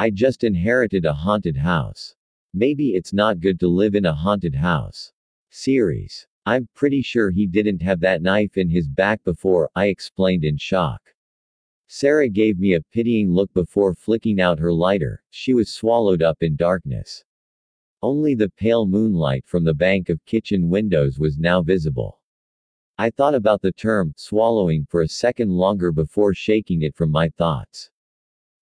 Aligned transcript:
I 0.00 0.10
just 0.10 0.44
inherited 0.44 1.04
a 1.04 1.12
haunted 1.12 1.56
house. 1.56 2.14
Maybe 2.54 2.90
it's 2.90 3.12
not 3.12 3.40
good 3.40 3.58
to 3.58 3.66
live 3.66 3.96
in 3.96 4.06
a 4.06 4.14
haunted 4.14 4.54
house. 4.54 5.12
Series. 5.50 6.24
I'm 6.46 6.68
pretty 6.72 7.02
sure 7.02 7.30
he 7.30 7.48
didn't 7.48 7.82
have 7.82 7.98
that 8.00 8.22
knife 8.22 8.56
in 8.58 8.70
his 8.70 8.88
back 8.88 9.24
before, 9.24 9.68
I 9.74 9.86
explained 9.86 10.44
in 10.44 10.56
shock. 10.56 11.02
Sarah 11.88 12.28
gave 12.28 12.60
me 12.60 12.74
a 12.74 12.82
pitying 12.92 13.32
look 13.32 13.52
before 13.54 13.92
flicking 13.92 14.40
out 14.40 14.60
her 14.60 14.72
lighter, 14.72 15.20
she 15.30 15.52
was 15.52 15.68
swallowed 15.68 16.22
up 16.22 16.44
in 16.44 16.54
darkness. 16.54 17.24
Only 18.00 18.36
the 18.36 18.50
pale 18.50 18.86
moonlight 18.86 19.46
from 19.46 19.64
the 19.64 19.74
bank 19.74 20.10
of 20.10 20.24
kitchen 20.26 20.68
windows 20.68 21.18
was 21.18 21.38
now 21.38 21.60
visible. 21.60 22.20
I 22.98 23.10
thought 23.10 23.34
about 23.34 23.62
the 23.62 23.72
term, 23.72 24.12
swallowing, 24.16 24.86
for 24.88 25.02
a 25.02 25.08
second 25.08 25.50
longer 25.50 25.90
before 25.90 26.34
shaking 26.34 26.82
it 26.82 26.94
from 26.94 27.10
my 27.10 27.30
thoughts. 27.30 27.90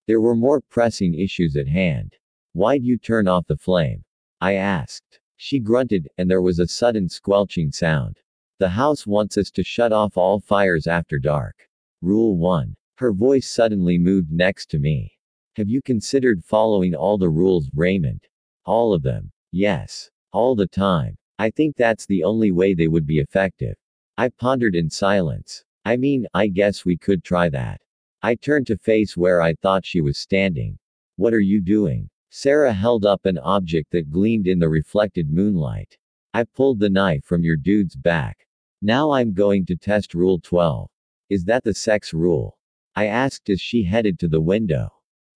There 0.06 0.20
were 0.20 0.36
more 0.36 0.60
pressing 0.60 1.14
issues 1.14 1.56
at 1.56 1.66
hand. 1.66 2.16
Why'd 2.52 2.84
you 2.84 2.96
turn 2.96 3.26
off 3.26 3.46
the 3.46 3.56
flame? 3.56 4.04
I 4.40 4.54
asked. 4.54 5.20
She 5.36 5.58
grunted, 5.58 6.08
and 6.16 6.30
there 6.30 6.42
was 6.42 6.58
a 6.58 6.68
sudden 6.68 7.08
squelching 7.08 7.72
sound. 7.72 8.20
The 8.58 8.68
house 8.68 9.06
wants 9.06 9.36
us 9.36 9.50
to 9.50 9.62
shut 9.62 9.92
off 9.92 10.16
all 10.16 10.40
fires 10.40 10.86
after 10.86 11.18
dark. 11.18 11.68
Rule 12.02 12.36
1. 12.36 12.76
Her 12.98 13.12
voice 13.12 13.48
suddenly 13.48 13.98
moved 13.98 14.30
next 14.30 14.70
to 14.70 14.78
me. 14.78 15.12
Have 15.56 15.68
you 15.68 15.82
considered 15.82 16.44
following 16.44 16.94
all 16.94 17.18
the 17.18 17.28
rules, 17.28 17.68
Raymond? 17.74 18.26
All 18.64 18.94
of 18.94 19.02
them. 19.02 19.32
Yes. 19.52 20.10
All 20.32 20.54
the 20.54 20.68
time. 20.68 21.18
I 21.38 21.50
think 21.50 21.76
that's 21.76 22.06
the 22.06 22.24
only 22.24 22.52
way 22.52 22.74
they 22.74 22.88
would 22.88 23.06
be 23.06 23.18
effective. 23.18 23.76
I 24.16 24.28
pondered 24.28 24.76
in 24.76 24.88
silence. 24.88 25.64
I 25.84 25.96
mean, 25.96 26.26
I 26.32 26.46
guess 26.46 26.84
we 26.84 26.96
could 26.96 27.24
try 27.24 27.48
that. 27.50 27.80
I 28.26 28.34
turned 28.34 28.66
to 28.66 28.76
face 28.76 29.16
where 29.16 29.40
I 29.40 29.54
thought 29.54 29.86
she 29.86 30.00
was 30.00 30.18
standing. 30.18 30.80
What 31.14 31.32
are 31.32 31.38
you 31.38 31.60
doing? 31.60 32.10
Sarah 32.30 32.72
held 32.72 33.06
up 33.06 33.24
an 33.24 33.38
object 33.38 33.92
that 33.92 34.10
gleamed 34.10 34.48
in 34.48 34.58
the 34.58 34.68
reflected 34.68 35.30
moonlight. 35.30 35.96
I 36.34 36.42
pulled 36.42 36.80
the 36.80 36.90
knife 36.90 37.22
from 37.24 37.44
your 37.44 37.54
dude's 37.54 37.94
back. 37.94 38.48
Now 38.82 39.12
I'm 39.12 39.32
going 39.32 39.64
to 39.66 39.76
test 39.76 40.12
Rule 40.12 40.40
12. 40.40 40.90
Is 41.30 41.44
that 41.44 41.62
the 41.62 41.72
sex 41.72 42.12
rule? 42.12 42.58
I 42.96 43.06
asked 43.06 43.48
as 43.48 43.60
she 43.60 43.84
headed 43.84 44.18
to 44.18 44.28
the 44.28 44.40
window. 44.40 44.88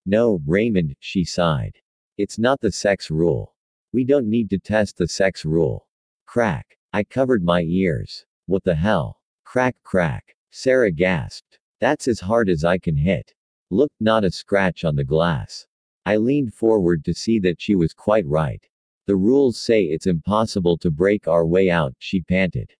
No, 0.04 0.40
Raymond, 0.44 0.96
she 0.98 1.22
sighed. 1.22 1.76
It's 2.18 2.40
not 2.40 2.60
the 2.60 2.72
sex 2.72 3.08
rule. 3.08 3.54
We 3.92 4.02
don't 4.02 4.28
need 4.28 4.50
to 4.50 4.58
test 4.58 4.96
the 4.96 5.06
sex 5.06 5.44
rule. 5.44 5.86
Crack. 6.26 6.76
I 6.92 7.04
covered 7.04 7.44
my 7.44 7.62
ears. 7.62 8.26
What 8.46 8.64
the 8.64 8.74
hell? 8.74 9.20
Crack, 9.44 9.76
crack. 9.84 10.34
Sarah 10.50 10.90
gasped. 10.90 11.59
That's 11.80 12.08
as 12.08 12.20
hard 12.20 12.48
as 12.48 12.64
I 12.64 12.78
can 12.78 12.96
hit. 12.96 13.34
Look, 13.70 13.90
not 14.00 14.24
a 14.24 14.30
scratch 14.30 14.84
on 14.84 14.96
the 14.96 15.04
glass. 15.04 15.66
I 16.04 16.16
leaned 16.16 16.54
forward 16.54 17.04
to 17.04 17.14
see 17.14 17.38
that 17.40 17.60
she 17.60 17.74
was 17.74 17.94
quite 17.94 18.26
right. 18.26 18.62
The 19.06 19.16
rules 19.16 19.58
say 19.58 19.84
it's 19.84 20.06
impossible 20.06 20.76
to 20.78 20.90
break 20.90 21.26
our 21.26 21.46
way 21.46 21.70
out, 21.70 21.94
she 21.98 22.20
panted. 22.20 22.70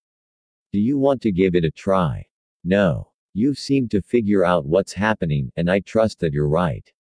Do 0.73 0.79
you 0.79 0.99
want 0.99 1.23
to 1.23 1.33
give 1.33 1.55
it 1.55 1.65
a 1.65 1.71
try? 1.71 2.27
No. 2.63 3.11
You 3.33 3.55
seem 3.55 3.89
to 3.91 4.03
figure 4.03 4.45
out 4.45 4.67
what's 4.67 4.93
happening, 4.93 5.51
and 5.57 5.71
I 5.71 5.81
trust 5.81 6.19
that 6.19 6.33
you're 6.33 6.49
right. 6.49 6.93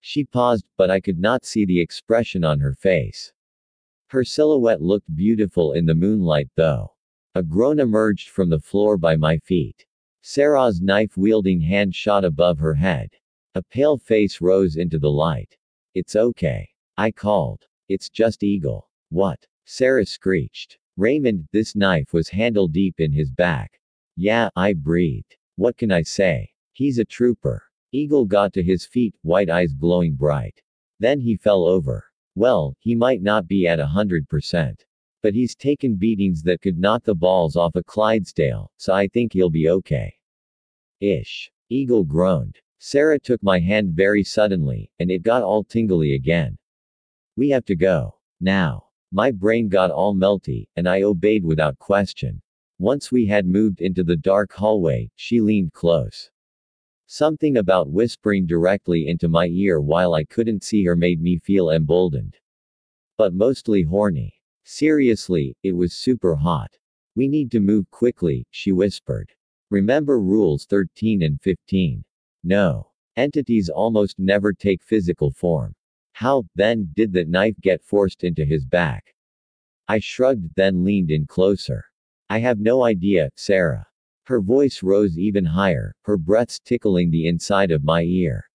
She 0.00 0.24
paused, 0.24 0.66
but 0.76 0.90
I 0.90 1.00
could 1.00 1.18
not 1.18 1.44
see 1.44 1.64
the 1.64 1.80
expression 1.80 2.44
on 2.44 2.60
her 2.60 2.74
face. 2.74 3.32
Her 4.08 4.24
silhouette 4.24 4.82
looked 4.82 5.14
beautiful 5.16 5.72
in 5.72 5.86
the 5.86 5.94
moonlight, 5.94 6.50
though. 6.54 6.94
A 7.34 7.42
groan 7.42 7.80
emerged 7.80 8.28
from 8.28 8.50
the 8.50 8.60
floor 8.60 8.98
by 8.98 9.16
my 9.16 9.38
feet. 9.38 9.86
Sarah's 10.26 10.80
knife 10.80 11.18
wielding 11.18 11.60
hand 11.60 11.94
shot 11.94 12.24
above 12.24 12.58
her 12.58 12.72
head. 12.72 13.10
A 13.56 13.62
pale 13.62 13.98
face 13.98 14.40
rose 14.40 14.76
into 14.76 14.98
the 14.98 15.10
light. 15.10 15.54
It's 15.94 16.16
okay. 16.16 16.66
I 16.96 17.10
called. 17.10 17.66
It's 17.90 18.08
just 18.08 18.42
Eagle. 18.42 18.88
What? 19.10 19.46
Sarah 19.66 20.06
screeched. 20.06 20.78
Raymond, 20.96 21.46
this 21.52 21.76
knife 21.76 22.14
was 22.14 22.30
handle 22.30 22.68
deep 22.68 23.00
in 23.00 23.12
his 23.12 23.30
back. 23.30 23.78
Yeah, 24.16 24.48
I 24.56 24.72
breathed. 24.72 25.36
What 25.56 25.76
can 25.76 25.92
I 25.92 26.00
say? 26.00 26.48
He's 26.72 26.98
a 26.98 27.04
trooper. 27.04 27.62
Eagle 27.92 28.24
got 28.24 28.54
to 28.54 28.62
his 28.62 28.86
feet, 28.86 29.14
white 29.20 29.50
eyes 29.50 29.74
glowing 29.74 30.14
bright. 30.14 30.58
Then 31.00 31.20
he 31.20 31.36
fell 31.36 31.66
over. 31.66 32.02
Well, 32.34 32.74
he 32.80 32.94
might 32.94 33.20
not 33.20 33.46
be 33.46 33.66
at 33.66 33.78
a 33.78 33.86
hundred 33.86 34.26
percent. 34.30 34.86
But 35.24 35.32
he's 35.32 35.54
taken 35.54 35.94
beatings 35.94 36.42
that 36.42 36.60
could 36.60 36.76
knock 36.76 37.04
the 37.04 37.14
balls 37.14 37.56
off 37.56 37.76
a 37.76 37.82
Clydesdale, 37.82 38.70
so 38.76 38.92
I 38.92 39.08
think 39.08 39.32
he'll 39.32 39.48
be 39.48 39.70
okay. 39.70 40.12
Ish. 41.00 41.50
Eagle 41.70 42.04
groaned. 42.04 42.58
Sarah 42.76 43.18
took 43.18 43.42
my 43.42 43.58
hand 43.58 43.94
very 43.94 44.22
suddenly, 44.22 44.90
and 44.98 45.10
it 45.10 45.22
got 45.22 45.42
all 45.42 45.64
tingly 45.64 46.14
again. 46.14 46.58
We 47.38 47.48
have 47.48 47.64
to 47.64 47.74
go. 47.74 48.16
Now. 48.38 48.88
My 49.12 49.30
brain 49.30 49.70
got 49.70 49.90
all 49.90 50.14
melty, 50.14 50.68
and 50.76 50.86
I 50.86 51.04
obeyed 51.04 51.42
without 51.42 51.78
question. 51.78 52.42
Once 52.78 53.10
we 53.10 53.24
had 53.24 53.46
moved 53.46 53.80
into 53.80 54.04
the 54.04 54.18
dark 54.18 54.52
hallway, 54.52 55.10
she 55.14 55.40
leaned 55.40 55.72
close. 55.72 56.30
Something 57.06 57.56
about 57.56 57.88
whispering 57.88 58.44
directly 58.44 59.08
into 59.08 59.28
my 59.28 59.46
ear 59.46 59.80
while 59.80 60.12
I 60.12 60.24
couldn't 60.24 60.64
see 60.64 60.84
her 60.84 60.96
made 60.96 61.22
me 61.22 61.38
feel 61.38 61.70
emboldened. 61.70 62.36
But 63.16 63.32
mostly 63.32 63.84
horny. 63.84 64.34
Seriously, 64.64 65.54
it 65.62 65.72
was 65.72 65.92
super 65.92 66.34
hot. 66.34 66.76
We 67.16 67.28
need 67.28 67.50
to 67.52 67.60
move 67.60 67.90
quickly, 67.90 68.46
she 68.50 68.72
whispered. 68.72 69.30
Remember 69.70 70.20
rules 70.20 70.64
13 70.66 71.22
and 71.22 71.40
15. 71.40 72.02
No. 72.42 72.90
Entities 73.16 73.68
almost 73.68 74.18
never 74.18 74.52
take 74.52 74.82
physical 74.82 75.30
form. 75.30 75.74
How, 76.12 76.44
then, 76.54 76.90
did 76.94 77.12
that 77.12 77.28
knife 77.28 77.54
get 77.60 77.82
forced 77.82 78.24
into 78.24 78.44
his 78.44 78.64
back? 78.64 79.14
I 79.86 79.98
shrugged, 79.98 80.50
then 80.56 80.82
leaned 80.82 81.10
in 81.10 81.26
closer. 81.26 81.84
I 82.30 82.38
have 82.38 82.58
no 82.58 82.84
idea, 82.84 83.30
Sarah. 83.36 83.86
Her 84.24 84.40
voice 84.40 84.82
rose 84.82 85.18
even 85.18 85.44
higher, 85.44 85.94
her 86.02 86.16
breaths 86.16 86.58
tickling 86.58 87.10
the 87.10 87.26
inside 87.26 87.70
of 87.70 87.84
my 87.84 88.02
ear. 88.02 88.48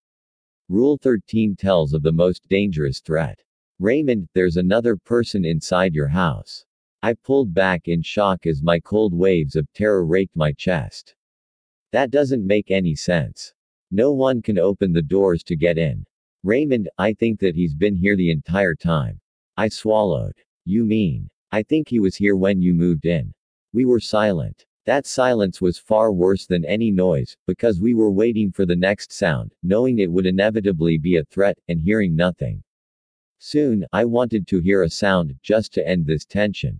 Rule 0.68 0.98
13 0.98 1.54
tells 1.54 1.92
of 1.92 2.02
the 2.02 2.12
most 2.12 2.48
dangerous 2.48 3.00
threat. 3.00 3.40
Raymond, 3.80 4.28
there's 4.34 4.58
another 4.58 4.94
person 4.94 5.46
inside 5.46 5.94
your 5.94 6.06
house. 6.06 6.66
I 7.02 7.14
pulled 7.14 7.54
back 7.54 7.88
in 7.88 8.02
shock 8.02 8.46
as 8.46 8.62
my 8.62 8.78
cold 8.78 9.14
waves 9.14 9.56
of 9.56 9.72
terror 9.72 10.04
raked 10.04 10.36
my 10.36 10.52
chest. 10.52 11.14
That 11.90 12.10
doesn't 12.10 12.46
make 12.46 12.70
any 12.70 12.94
sense. 12.94 13.54
No 13.90 14.12
one 14.12 14.42
can 14.42 14.58
open 14.58 14.92
the 14.92 15.00
doors 15.00 15.42
to 15.44 15.56
get 15.56 15.78
in. 15.78 16.04
Raymond, 16.44 16.90
I 16.98 17.14
think 17.14 17.40
that 17.40 17.54
he's 17.54 17.74
been 17.74 17.96
here 17.96 18.16
the 18.16 18.30
entire 18.30 18.74
time. 18.74 19.18
I 19.56 19.68
swallowed. 19.68 20.36
You 20.66 20.84
mean? 20.84 21.30
I 21.50 21.62
think 21.62 21.88
he 21.88 22.00
was 22.00 22.14
here 22.14 22.36
when 22.36 22.60
you 22.60 22.74
moved 22.74 23.06
in. 23.06 23.32
We 23.72 23.86
were 23.86 23.98
silent. 23.98 24.66
That 24.84 25.06
silence 25.06 25.62
was 25.62 25.78
far 25.78 26.12
worse 26.12 26.44
than 26.44 26.66
any 26.66 26.90
noise, 26.90 27.34
because 27.46 27.80
we 27.80 27.94
were 27.94 28.10
waiting 28.10 28.52
for 28.52 28.66
the 28.66 28.76
next 28.76 29.10
sound, 29.10 29.54
knowing 29.62 30.00
it 30.00 30.12
would 30.12 30.26
inevitably 30.26 30.98
be 30.98 31.16
a 31.16 31.24
threat, 31.24 31.58
and 31.68 31.80
hearing 31.80 32.14
nothing. 32.14 32.62
Soon, 33.42 33.86
I 33.90 34.04
wanted 34.04 34.46
to 34.48 34.60
hear 34.60 34.82
a 34.82 34.90
sound, 34.90 35.34
just 35.42 35.72
to 35.72 35.88
end 35.88 36.04
this 36.04 36.26
tension. 36.26 36.78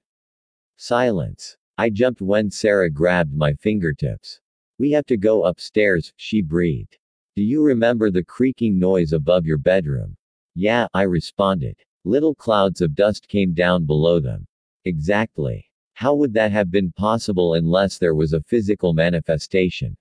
Silence. 0.77 1.57
I 1.79 1.89
jumped 1.89 2.21
when 2.21 2.51
Sarah 2.51 2.91
grabbed 2.91 3.33
my 3.35 3.55
fingertips. 3.55 4.43
We 4.79 4.91
have 4.91 5.07
to 5.07 5.17
go 5.17 5.47
upstairs, 5.47 6.13
she 6.17 6.43
breathed. 6.43 6.99
Do 7.35 7.43
you 7.43 7.63
remember 7.65 8.11
the 8.11 8.23
creaking 8.23 8.79
noise 8.79 9.15
above 9.15 9.47
your 9.47 9.57
bedroom? 9.57 10.19
Yeah, 10.55 10.87
I 10.93 11.05
responded. 11.05 11.79
Little 12.05 12.35
clouds 12.35 12.83
of 12.83 12.95
dust 12.95 13.27
came 13.27 13.55
down 13.55 13.87
below 13.87 14.21
them. 14.21 14.47
Exactly. 14.85 15.65
How 15.95 16.15
would 16.15 16.35
that 16.35 16.53
have 16.53 16.71
been 16.71 16.93
possible 16.93 17.55
unless 17.55 17.97
there 17.97 18.15
was 18.15 18.35
a 18.35 18.43
physical 18.43 18.93
manifestation? 18.93 19.97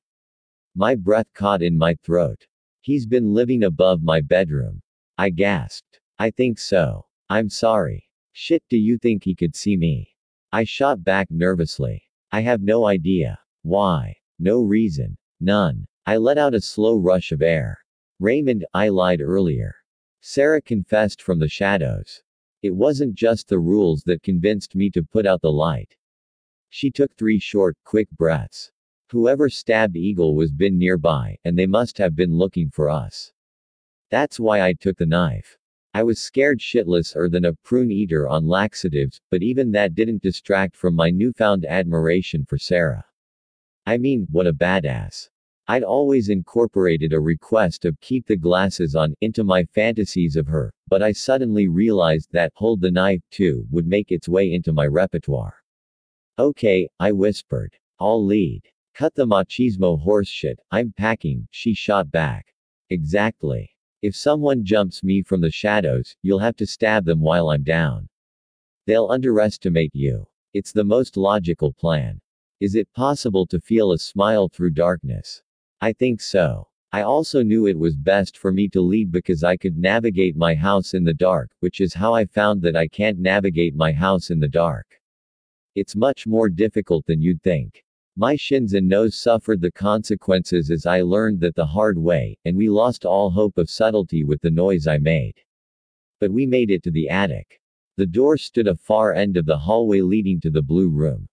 My 0.76 0.94
breath 0.94 1.28
caught 1.34 1.62
in 1.62 1.78
my 1.78 1.96
throat. 2.04 2.46
He's 2.82 3.06
been 3.06 3.34
living 3.34 3.64
above 3.64 4.04
my 4.04 4.20
bedroom. 4.20 4.82
I 5.18 5.30
gasped. 5.30 5.89
I 6.22 6.32
think 6.32 6.60
so. 6.60 7.06
I'm 7.30 7.50
sorry. 7.50 8.10
Shit, 8.34 8.62
do 8.70 8.76
you 8.76 8.98
think 8.98 9.24
he 9.24 9.34
could 9.34 9.56
see 9.56 9.78
me? 9.78 10.16
I 10.52 10.66
shot 10.66 11.02
back 11.02 11.32
nervously. 11.32 12.04
I 12.30 12.42
have 12.42 12.62
no 12.62 12.88
idea. 12.88 13.40
Why? 13.62 14.18
No 14.38 14.62
reason. 14.62 15.18
None. 15.40 15.88
I 16.06 16.18
let 16.18 16.38
out 16.38 16.54
a 16.54 16.60
slow 16.60 16.98
rush 16.98 17.32
of 17.32 17.42
air. 17.42 17.80
Raymond, 18.20 18.66
I 18.74 18.90
lied 18.90 19.22
earlier. 19.22 19.76
Sarah 20.20 20.62
confessed 20.62 21.22
from 21.22 21.40
the 21.40 21.48
shadows. 21.48 22.22
It 22.62 22.72
wasn't 22.72 23.16
just 23.16 23.48
the 23.48 23.60
rules 23.60 24.04
that 24.04 24.22
convinced 24.22 24.76
me 24.76 24.90
to 24.90 25.04
put 25.04 25.26
out 25.26 25.42
the 25.42 25.52
light. 25.52 25.96
She 26.68 26.92
took 26.92 27.16
three 27.16 27.40
short, 27.40 27.78
quick 27.86 28.10
breaths. 28.12 28.74
Whoever 29.12 29.50
stabbed 29.50 29.96
Eagle 29.96 30.36
was 30.36 30.52
been 30.52 30.78
nearby, 30.78 31.38
and 31.46 31.58
they 31.58 31.66
must 31.66 31.98
have 31.98 32.16
been 32.16 32.38
looking 32.38 32.70
for 32.70 32.90
us. 32.90 33.32
That's 34.12 34.38
why 34.38 34.62
I 34.62 34.74
took 34.74 34.98
the 34.98 35.06
knife. 35.06 35.59
I 35.94 36.04
was 36.04 36.20
scared 36.20 36.60
shitless 36.60 37.16
er 37.16 37.30
than 37.30 37.46
a 37.46 37.54
prune 37.54 37.92
eater 37.92 38.28
on 38.28 38.48
laxatives, 38.48 39.20
but 39.32 39.42
even 39.42 39.72
that 39.72 39.96
didn't 39.96 40.22
distract 40.22 40.76
from 40.76 40.94
my 40.94 41.10
newfound 41.10 41.66
admiration 41.66 42.46
for 42.46 42.60
Sarah. 42.60 43.06
I 43.88 43.98
mean, 43.98 44.28
what 44.30 44.46
a 44.46 44.54
badass. 44.54 45.30
I'd 45.68 45.84
always 45.84 46.30
incorporated 46.30 47.14
a 47.14 47.20
request 47.20 47.86
of 47.86 48.00
keep 48.02 48.28
the 48.28 48.36
glasses 48.36 48.96
on 48.96 49.16
into 49.22 49.44
my 49.44 49.64
fantasies 49.66 50.36
of 50.36 50.48
her, 50.48 50.74
but 50.88 51.02
I 51.02 51.12
suddenly 51.12 51.68
realized 51.68 52.30
that 52.32 52.52
hold 52.56 52.82
the 52.82 52.92
knife 52.92 53.22
too 53.32 53.68
would 53.72 53.88
make 53.88 54.12
its 54.12 54.30
way 54.30 54.54
into 54.54 54.74
my 54.74 54.86
repertoire. 54.86 55.56
Okay, 56.38 56.88
I 57.00 57.12
whispered. 57.12 57.74
I'll 58.00 58.24
lead. 58.24 58.62
Cut 58.94 59.16
the 59.16 59.26
machismo 59.26 60.04
horseshit, 60.04 60.58
I'm 60.72 60.94
packing, 60.96 61.48
she 61.52 61.74
shot 61.74 62.12
back. 62.12 62.54
Exactly. 62.90 63.72
If 64.02 64.16
someone 64.16 64.64
jumps 64.64 65.04
me 65.04 65.22
from 65.22 65.42
the 65.42 65.52
shadows, 65.52 66.16
you'll 66.22 66.40
have 66.40 66.56
to 66.56 66.66
stab 66.66 67.04
them 67.04 67.20
while 67.20 67.50
I'm 67.50 67.64
down. 67.64 68.08
They'll 68.86 69.12
underestimate 69.12 69.94
you. 69.94 70.26
It's 70.54 70.72
the 70.72 70.86
most 70.86 71.18
logical 71.18 71.74
plan. 71.74 72.22
Is 72.62 72.76
it 72.76 72.92
possible 72.94 73.46
to 73.48 73.60
feel 73.60 73.92
a 73.92 73.98
smile 73.98 74.48
through 74.48 74.72
darkness? 74.72 75.44
I 75.82 75.92
think 75.92 76.22
so. 76.22 76.70
I 76.94 77.02
also 77.02 77.44
knew 77.44 77.68
it 77.68 77.78
was 77.78 77.98
best 77.98 78.38
for 78.38 78.54
me 78.54 78.70
to 78.70 78.80
lead 78.80 79.12
because 79.12 79.44
I 79.44 79.58
could 79.58 79.78
navigate 79.78 80.38
my 80.38 80.56
house 80.56 80.94
in 80.94 81.04
the 81.04 81.14
dark, 81.14 81.52
which 81.60 81.82
is 81.82 81.94
how 81.94 82.14
I 82.14 82.26
found 82.26 82.62
that 82.62 82.78
I 82.78 82.88
can't 82.88 83.20
navigate 83.20 83.76
my 83.76 83.92
house 83.92 84.30
in 84.30 84.40
the 84.40 84.48
dark. 84.48 84.88
It's 85.76 85.96
much 85.96 86.26
more 86.26 86.48
difficult 86.48 87.06
than 87.06 87.22
you'd 87.22 87.44
think. 87.44 87.84
My 88.22 88.36
shins 88.36 88.74
and 88.74 88.86
nose 88.86 89.16
suffered 89.16 89.62
the 89.62 89.72
consequences 89.72 90.72
as 90.72 90.86
I 90.86 91.04
learned 91.04 91.40
that 91.40 91.56
the 91.56 91.66
hard 91.66 91.98
way, 91.98 92.38
and 92.44 92.58
we 92.58 92.68
lost 92.68 93.06
all 93.06 93.30
hope 93.30 93.58
of 93.58 93.70
subtlety 93.70 94.26
with 94.26 94.42
the 94.42 94.52
noise 94.52 94.88
I 94.88 94.98
made. 94.98 95.36
But 96.20 96.30
we 96.30 96.46
made 96.46 96.70
it 96.70 96.84
to 96.84 96.92
the 96.92 97.08
attic. 97.08 97.62
The 97.96 98.06
door 98.06 98.36
stood 98.36 98.68
a 98.68 98.76
far 98.76 99.14
end 99.14 99.38
of 99.38 99.46
the 99.46 99.58
hallway 99.58 100.02
leading 100.02 100.42
to 100.42 100.50
the 100.50 100.62
blue 100.62 100.90
room. 100.90 101.30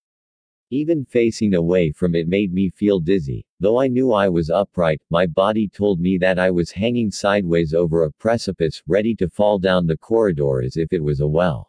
Even 0.71 1.05
facing 1.05 1.55
away 1.55 1.91
from 1.91 2.15
it 2.15 2.29
made 2.29 2.53
me 2.53 2.71
feel 2.71 3.00
dizzy. 3.00 3.44
Though 3.59 3.81
I 3.81 3.88
knew 3.88 4.12
I 4.12 4.29
was 4.29 4.49
upright, 4.49 5.03
my 5.11 5.27
body 5.27 5.67
told 5.67 5.99
me 5.99 6.19
that 6.19 6.38
I 6.38 6.53
was 6.53 6.71
hanging 6.71 7.11
sideways 7.11 7.75
over 7.75 8.05
a 8.05 8.12
precipice, 8.12 8.81
ready 8.87 9.17
to 9.17 9.29
fall 9.29 9.59
down 9.59 9.88
the 9.88 9.97
corridor 9.97 10.62
as 10.62 10.77
if 10.77 10.93
it 10.93 11.03
was 11.03 11.19
a 11.19 11.27
well. 11.27 11.69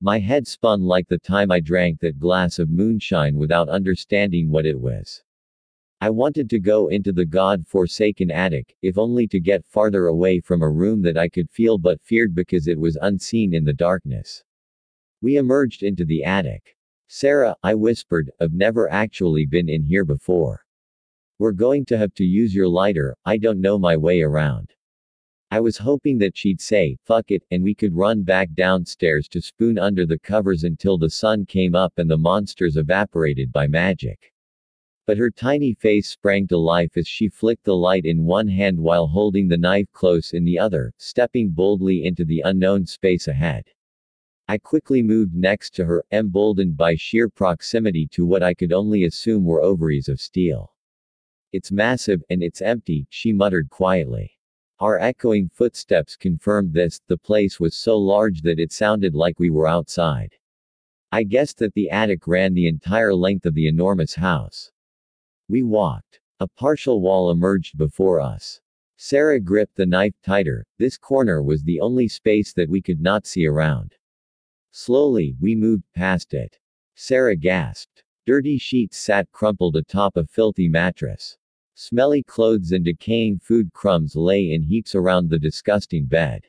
My 0.00 0.20
head 0.20 0.46
spun 0.46 0.82
like 0.82 1.08
the 1.08 1.18
time 1.18 1.50
I 1.50 1.58
drank 1.58 1.98
that 2.00 2.20
glass 2.20 2.60
of 2.60 2.70
moonshine 2.70 3.34
without 3.34 3.68
understanding 3.68 4.48
what 4.48 4.64
it 4.64 4.78
was. 4.78 5.24
I 6.00 6.10
wanted 6.10 6.48
to 6.50 6.60
go 6.60 6.86
into 6.86 7.10
the 7.10 7.24
god-forsaken 7.24 8.30
attic, 8.30 8.76
if 8.80 8.96
only 8.96 9.26
to 9.26 9.40
get 9.40 9.66
farther 9.66 10.06
away 10.06 10.38
from 10.38 10.62
a 10.62 10.70
room 10.70 11.02
that 11.02 11.18
I 11.18 11.28
could 11.28 11.50
feel 11.50 11.78
but 11.78 12.00
feared 12.00 12.32
because 12.32 12.68
it 12.68 12.78
was 12.78 12.96
unseen 13.02 13.52
in 13.52 13.64
the 13.64 13.72
darkness. 13.72 14.44
We 15.20 15.36
emerged 15.36 15.82
into 15.82 16.04
the 16.04 16.22
attic. 16.22 16.76
Sarah, 17.08 17.56
I 17.64 17.74
whispered, 17.74 18.30
I've 18.40 18.52
never 18.52 18.88
actually 18.88 19.46
been 19.46 19.68
in 19.68 19.82
here 19.82 20.04
before. 20.04 20.64
We're 21.40 21.50
going 21.50 21.84
to 21.86 21.98
have 21.98 22.14
to 22.14 22.24
use 22.24 22.54
your 22.54 22.68
lighter, 22.68 23.16
I 23.24 23.36
don't 23.36 23.60
know 23.60 23.80
my 23.80 23.96
way 23.96 24.22
around. 24.22 24.72
I 25.50 25.60
was 25.60 25.78
hoping 25.78 26.18
that 26.18 26.36
she'd 26.36 26.60
say, 26.60 26.98
fuck 27.04 27.30
it, 27.30 27.42
and 27.50 27.62
we 27.62 27.74
could 27.74 27.96
run 27.96 28.22
back 28.22 28.52
downstairs 28.52 29.28
to 29.28 29.40
spoon 29.40 29.78
under 29.78 30.04
the 30.04 30.18
covers 30.18 30.64
until 30.64 30.98
the 30.98 31.08
sun 31.08 31.46
came 31.46 31.74
up 31.74 31.94
and 31.96 32.10
the 32.10 32.18
monsters 32.18 32.76
evaporated 32.76 33.50
by 33.50 33.66
magic. 33.66 34.34
But 35.06 35.16
her 35.16 35.30
tiny 35.30 35.72
face 35.72 36.06
sprang 36.06 36.46
to 36.48 36.58
life 36.58 36.98
as 36.98 37.08
she 37.08 37.30
flicked 37.30 37.64
the 37.64 37.74
light 37.74 38.04
in 38.04 38.26
one 38.26 38.46
hand 38.46 38.78
while 38.78 39.06
holding 39.06 39.48
the 39.48 39.56
knife 39.56 39.90
close 39.90 40.34
in 40.34 40.44
the 40.44 40.58
other, 40.58 40.92
stepping 40.98 41.48
boldly 41.48 42.04
into 42.04 42.26
the 42.26 42.42
unknown 42.44 42.84
space 42.84 43.26
ahead. 43.26 43.64
I 44.48 44.58
quickly 44.58 45.02
moved 45.02 45.34
next 45.34 45.74
to 45.76 45.86
her, 45.86 46.04
emboldened 46.12 46.76
by 46.76 46.94
sheer 46.94 47.30
proximity 47.30 48.06
to 48.08 48.26
what 48.26 48.42
I 48.42 48.52
could 48.52 48.74
only 48.74 49.04
assume 49.04 49.46
were 49.46 49.62
ovaries 49.62 50.10
of 50.10 50.20
steel. 50.20 50.74
It's 51.52 51.72
massive, 51.72 52.22
and 52.28 52.42
it's 52.42 52.60
empty, 52.60 53.06
she 53.08 53.32
muttered 53.32 53.70
quietly. 53.70 54.37
Our 54.80 54.98
echoing 55.00 55.48
footsteps 55.48 56.16
confirmed 56.16 56.72
this, 56.72 57.00
the 57.08 57.18
place 57.18 57.58
was 57.58 57.74
so 57.74 57.98
large 57.98 58.42
that 58.42 58.60
it 58.60 58.70
sounded 58.70 59.14
like 59.14 59.40
we 59.40 59.50
were 59.50 59.66
outside. 59.66 60.36
I 61.10 61.24
guessed 61.24 61.58
that 61.58 61.74
the 61.74 61.90
attic 61.90 62.28
ran 62.28 62.54
the 62.54 62.68
entire 62.68 63.14
length 63.14 63.46
of 63.46 63.54
the 63.54 63.66
enormous 63.66 64.14
house. 64.14 64.70
We 65.48 65.62
walked. 65.62 66.20
A 66.38 66.46
partial 66.46 67.00
wall 67.00 67.32
emerged 67.32 67.76
before 67.76 68.20
us. 68.20 68.60
Sarah 68.96 69.40
gripped 69.40 69.74
the 69.74 69.86
knife 69.86 70.14
tighter, 70.22 70.66
this 70.78 70.98
corner 70.98 71.42
was 71.42 71.62
the 71.62 71.80
only 71.80 72.06
space 72.06 72.52
that 72.52 72.68
we 72.68 72.82
could 72.82 73.00
not 73.00 73.26
see 73.26 73.46
around. 73.46 73.94
Slowly, 74.70 75.34
we 75.40 75.54
moved 75.56 75.84
past 75.94 76.34
it. 76.34 76.58
Sarah 76.94 77.36
gasped. 77.36 78.04
Dirty 78.26 78.58
sheets 78.58 78.98
sat 78.98 79.30
crumpled 79.32 79.76
atop 79.76 80.16
a 80.16 80.24
filthy 80.26 80.68
mattress. 80.68 81.37
Smelly 81.80 82.24
clothes 82.24 82.72
and 82.72 82.84
decaying 82.84 83.38
food 83.38 83.72
crumbs 83.72 84.16
lay 84.16 84.50
in 84.50 84.64
heaps 84.64 84.96
around 84.96 85.30
the 85.30 85.38
disgusting 85.38 86.06
bed. 86.06 86.44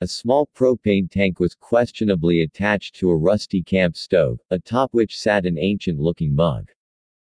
A 0.00 0.06
small 0.06 0.48
propane 0.54 1.10
tank 1.10 1.40
was 1.40 1.56
questionably 1.56 2.42
attached 2.42 2.94
to 2.94 3.10
a 3.10 3.16
rusty 3.16 3.64
camp 3.64 3.96
stove, 3.96 4.38
atop 4.50 4.94
which 4.94 5.18
sat 5.18 5.44
an 5.44 5.58
ancient 5.58 5.98
looking 5.98 6.36
mug. 6.36 6.70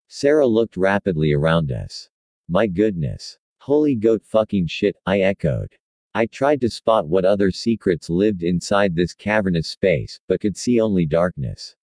Sarah 0.08 0.44
looked 0.44 0.76
rapidly 0.76 1.32
around 1.32 1.70
us. 1.70 2.10
My 2.48 2.66
goodness. 2.66 3.38
Holy 3.58 3.94
goat 3.94 4.24
fucking 4.24 4.66
shit, 4.66 4.96
I 5.06 5.20
echoed. 5.20 5.72
I 6.16 6.26
tried 6.26 6.60
to 6.62 6.68
spot 6.68 7.06
what 7.06 7.24
other 7.24 7.52
secrets 7.52 8.10
lived 8.10 8.42
inside 8.42 8.96
this 8.96 9.14
cavernous 9.14 9.68
space, 9.68 10.18
but 10.26 10.40
could 10.40 10.56
see 10.56 10.80
only 10.80 11.06
darkness. 11.06 11.76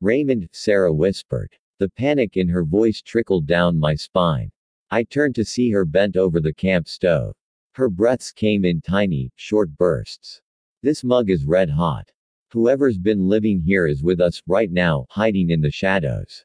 Raymond, 0.00 0.50
Sarah 0.52 0.92
whispered. 0.92 1.58
The 1.82 1.88
panic 1.88 2.36
in 2.36 2.46
her 2.46 2.62
voice 2.62 3.02
trickled 3.02 3.44
down 3.44 3.76
my 3.76 3.96
spine. 3.96 4.52
I 4.92 5.02
turned 5.02 5.34
to 5.34 5.44
see 5.44 5.72
her 5.72 5.84
bent 5.84 6.16
over 6.16 6.38
the 6.38 6.54
camp 6.54 6.86
stove. 6.86 7.34
Her 7.72 7.88
breaths 7.88 8.30
came 8.30 8.64
in 8.64 8.80
tiny, 8.80 9.32
short 9.34 9.76
bursts. 9.76 10.40
This 10.84 11.02
mug 11.02 11.28
is 11.28 11.44
red 11.44 11.68
hot. 11.68 12.12
Whoever's 12.52 12.98
been 12.98 13.28
living 13.28 13.60
here 13.60 13.88
is 13.88 14.04
with 14.04 14.20
us, 14.20 14.40
right 14.46 14.70
now, 14.70 15.06
hiding 15.10 15.50
in 15.50 15.60
the 15.60 15.72
shadows. 15.72 16.44